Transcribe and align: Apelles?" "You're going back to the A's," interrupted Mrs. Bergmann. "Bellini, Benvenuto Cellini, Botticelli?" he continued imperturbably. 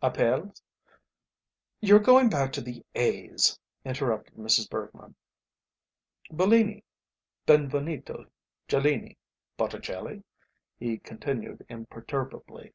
Apelles?" 0.00 0.62
"You're 1.80 1.98
going 1.98 2.28
back 2.30 2.52
to 2.52 2.60
the 2.60 2.86
A's," 2.94 3.58
interrupted 3.84 4.34
Mrs. 4.34 4.70
Bergmann. 4.70 5.16
"Bellini, 6.30 6.84
Benvenuto 7.44 8.26
Cellini, 8.68 9.18
Botticelli?" 9.58 10.22
he 10.78 10.96
continued 10.96 11.66
imperturbably. 11.68 12.72